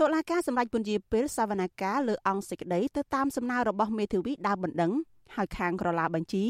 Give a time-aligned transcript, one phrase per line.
[0.00, 4.92] តុលាការសម្រេចពន្យាពេលសវនកម្មលើអង្គសេចក្តីទៅតាមសំណើរបស់មេធាវីដើមបណ្ដឹង
[5.36, 6.46] ហើយខាងក្រឡាបញ្ជី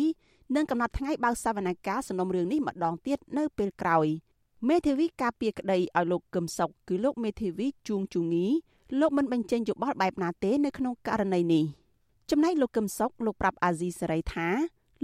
[0.56, 4.06] នឹងកំណត់ថ្ងៃបើកសវនកម្មសំណុំរឿងនេះម្ដងទៀតនៅពេលក្រោយ
[4.68, 8.46] មេធាវីការពារក្តីឲ្យលោកកឹមសុខគឺលោកមេធាវីជួងជូងី
[9.00, 11.64] លោកមិនបញ្ចេញយោបល់បែបណាទេនៅក្នុងករណីនេះ
[12.30, 14.48] ចំណែកលោកកឹមសុខលោកប្រាប់អាស៊ីសេរីថា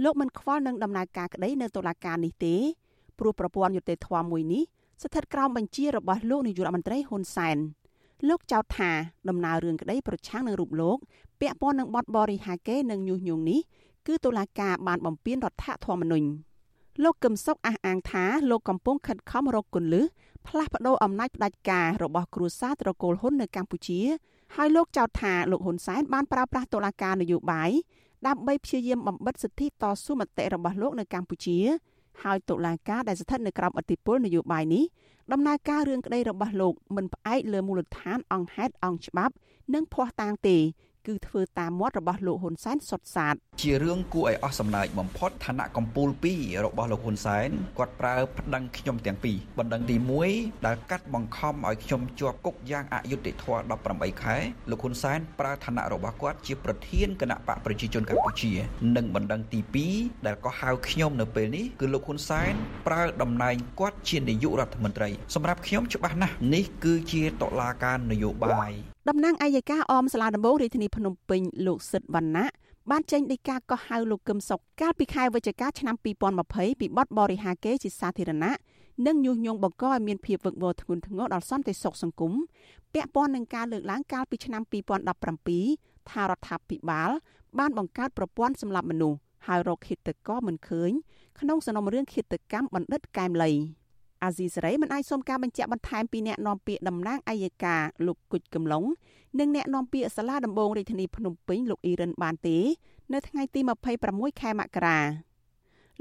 [0.03, 2.55] លោកមិនខ្វល់នឹងដំណើរការក្តីនៅតុលាការនេះទេ
[3.19, 4.63] ព្រោះប្រព័ន្ធយុតិធធម៌មួយនេះ
[5.03, 7.59] ស្ថិតក្រោមបញ្ជារបស់លោកនាយករដ្ឋមន្ត្រីហ៊ុនសែន
[8.27, 8.91] លោកចោទថា
[9.29, 10.97] ដំណើររឿងក្តីប្រឆាំងនឹងរូបលោក
[11.39, 13.59] ពាក់ព័ន្ធនឹងបទបរិហាកេនិងញុះញង់នេះ
[14.07, 16.27] គឺតុលាការបានបំពានរដ្ឋធម្មនុញ្ញ
[17.03, 20.05] លោកកឹមសុខអះអាងថាលោកកំពុងខិតខំរកគន្លឹះ
[20.47, 23.99] ផ្លាស់ប្តូរអំណាចផ្ដាច់ការរបស់គ្រួសារត្រកូលហ៊ុននៅកម្ពុជា
[24.55, 27.71] ហើយលោកចោទថាលោកហ៊ុនសែនបានប្រើប្រាស់តុលាការនយោបាយ
[28.27, 31.57] ដើម្បីព្យាយាមបំបិតសិទ្ធិតស៊ូមតិរបស់លោកនៅកម្ពុជា
[32.23, 34.83] ហើយតុលាការដែលស្ថិតនៅក្រោមអធិបុលនយោបាយនេះ
[35.31, 39.33] ដំណើរការរឿងក្តីរបស់លោកមិនផ្អែកលើមូលដ្ឋានអង្គហេតុអង្គច្បាប់
[39.73, 40.57] និងភ័ស្តុតាងទេ
[41.07, 49.95] គឺធ្វើតាមមាត់របស់លោកហ៊ុនសែនសុទ្ធសាធជារឿងគួរឲ្យអស់សំណើចបំផុតឋានៈកម្ពូល2របស់លោកហ៊ុនសែនគាត់ប្រើប្តឹងខ្ញុំទាំងពីរបណ្ដឹងទី
[50.31, 53.59] 1ដែលកាត់បង្ខំឲ្យខ្ញុំជាប់គុកយ៉ាងអយុត្តិធម៌
[53.93, 54.37] 18ខែ
[54.69, 58.53] លោកហ៊ុនសែនប្រើឋានៈរបស់គាត់ជាប្រធានគណៈបកប្រជាជនកម្ពុជា
[58.95, 59.59] និងបណ្ដឹងទី
[59.93, 62.53] 2ដែលក៏ហៅខ្ញុំនៅពេលនេះគឺលោកហ៊ុនសែន
[62.87, 72.47] ប្រើតំណែងគាត់ជានាយករដ្ឋមន្ត្រីសម្រាប់ខ្ញុំច្បាស់ណាស់នេះគឺជាតុលាការនយោបាយ តំណាងអัยការអមសាលាដំបងរាជធានីភ្នំពេញលោកសិទ្ធវណ្ណៈ
[72.91, 75.95] បានចេញដីកាកោះហៅលោកកឹមសុខកាលពីខែវិច្ឆិកាឆ្នាំ
[76.41, 78.53] 2020ពីបទបរិហាកេជាសាធារណៈ
[79.05, 82.33] និងញុះញង់បង្កឲ្យមានភាពវឹកវរធ្ងន់ធ្ងរដល់សន្តិសុខសង្គម
[82.93, 84.61] ពាក់ព័ន្ធនឹងការលើកឡើងកាលពីឆ្នាំ
[85.35, 87.09] 2017ថារដ្ឋាភិបាល
[87.59, 90.91] បានបង្កើតប្រព័ន្ធសម្លាប់មនុស្សហើយរកឃាតករមិនឃើញ
[91.39, 93.51] ក្នុងសំណុំរឿងឃាតកម្មបណ្ឌិតកែមលី
[94.23, 98.83] អាស៊ីសេរីមិនអាចសុំការបញ្ជាក់បន្ថែមពីអ្នកនាំពាក្យតំណាងអัยការលោកគុជកំឡុង
[99.39, 102.57] និងអ្នកនាំពាក្យសាលាដំបងរាជធានីភ្នំពេញលោកអ៊ីរិនបានទេ
[103.13, 103.59] នៅថ្ងៃទី
[104.01, 104.99] 26ខែមករា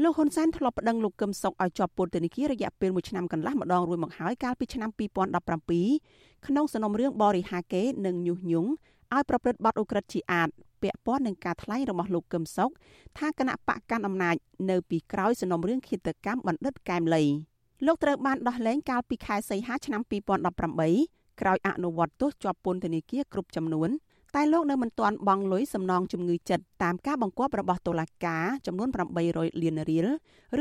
[0.02, 4.90] លោកហ៊ុនសែនធ្លាប់ប្តឹងលោកកឹមសុខឲ្យជាប់ពន្ធនាគាររយៈពេល1ឆ្នាំកន្លះម្ដងរួចមកហើយកាលពីឆ្នាំ
[5.68, 8.70] 2017ក្នុងសំណុំរឿងបរិហាកេនិងញុះញង់
[9.14, 10.48] ឲ្យប្រព្រឹត្តបទឧក្រិដ្ឋជាអាត
[10.82, 12.70] ពាក់ព័ន្ធនឹងការថ្លែងរបស់លោកកឹមសុខ
[13.18, 14.36] ថាគណៈបកកាន់អំណាច
[14.70, 17.22] នៅពីក្រោយសំណុំរឿងឃាតកម្មបណ្ឌិតកែមលី
[17.84, 20.02] លោកត្រូវបានដោះលែងកាលពីខែសីហាឆ្នាំ
[20.70, 23.90] 2018ក្រោយអនុវត្តទោសជាប់ពន្ធនាគារគ្រប់ចំនួន
[24.34, 28.88] តែលោកនៅមិនទាន់បង់លុយសំណងជំងឺចិត្តតាមការបង្គាប់របស់តុលាការចំនួន
[29.24, 30.08] 800លានរៀល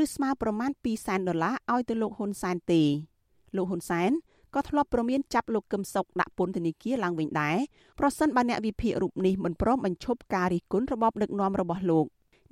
[0.01, 2.81] ឬស្មើប្រមាណ2សែនដុល្លារឲ្យទៅលោកហ៊ុនសែនទេ
[3.55, 4.11] លោកហ៊ុនសែន
[4.55, 7.57] ក៏ធ្លាប់ប្រមានចាប់លោកកឹមសុខដាក់ពន្ធនាគារឡើងវិញដែរ
[7.99, 12.05] ប្រសិនបើអ្នកវិភាគរូបនេះមិនព្រមបញ្ឈប់ការរិះគន់របបដឹកនាំរបស់លោក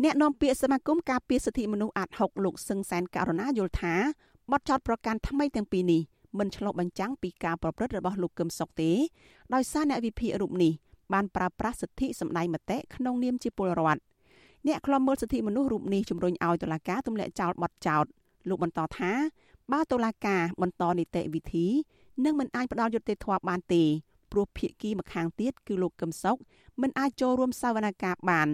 [0.04, 3.96] អ្នកនាំពាក្យសមាគមការពារសិទ្ធិមនុស្សអាត់ហុកលោកសឹងសែនករណាយល់ថា
[4.52, 6.02] បទចោតប្រកាន់ថ្មីទាំងពីរនេះ
[6.40, 8.92] មិនឆ្លុះបញ្ចាំងពីការប្រព្រឹត្តរបស់លោកកឹមសុខទេ
[9.54, 10.74] ដោយសារអ្នកវិភាគរូបនេះ
[11.14, 14.02] បានប្រើប្រាស់សិទ្ធិសម្ដែងមតិក្នុងនាមជាពលរដ្ឋ
[14.68, 18.06] អ្នកខ្លំមើលសិទ្ធិមនុស្សរូបនេះជំរុញឲ្យតុលាការទម្លាក់ចោលបទចោត
[18.50, 19.12] លោកបន្តថា
[19.72, 21.68] បើតុលាការបន្តនីតិវិធី
[22.26, 23.84] នឹងមិនអាចផ្ដល់យុត្តិធម៌បានទេ
[24.32, 26.38] ព្រោះភាគីម្ខាងទៀតគឺលោកកឹមសុខ
[26.82, 28.48] មិនអាចចូលរួមសវនកម្មបាន។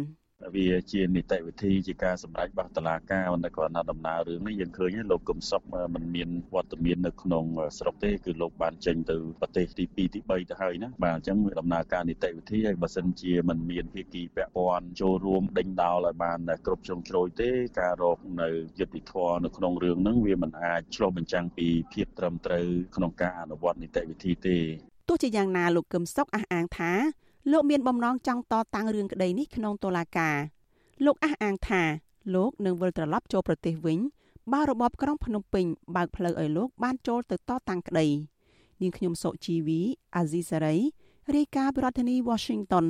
[0.56, 5.62] វាជានីតិវិធីជាការសម្រេចរបស់តុលាការនៅក្រណាដំណើររឿងនេះយើងឃើញលោកកឹមសុខ
[5.96, 7.46] មិនមានវត្តមាននៅក្នុង
[7.78, 24.58] ស្រុកទេគឺលោកបានចេញទៅប្រទេសទី2ទី3ទៅហើយណាបាទអញ្ចឹងដំណើរការនីតិវិធីហើយបើសិនជាមិនមានភាគីពាក់ព័ន្ធចូលរួមដេញដោលឲ្យបានគ្រប់ជ្រុងជ្រោយទេការរកនៅយុត្តិធម៌នៅក្នុងរឿងហ្នឹងវាមិនអាចឆ្លុះបញ្ចាំងពីភាពត្រឹមត្រូវក្នុងការអនុវត្តនីតិវិធីទេ
[25.10, 26.94] ទោះជាយ៉ាងណាលោកកឹមសុខអះអាងថា
[27.52, 30.38] លោកមានបំណងចង់តតាំងរឿងក្តីនេះក្នុងតុលាការ
[31.06, 31.84] លោកអះអាងថា
[32.36, 34.00] លោកនឹងវិលត្រឡប់ចូលប្រទេសវិញ
[34.54, 35.66] បើរបបក្រុងភ្នំពេញ
[35.96, 38.08] បើកផ្លូវឲ្យលោកបានចូលទៅតតាំងក្តី
[38.82, 39.80] នាងខ្ញុំសុជីវី
[40.16, 40.76] អាស៊ីសេរី
[41.36, 42.86] រាយការណ៍ពីរដ្ឋធានី Washington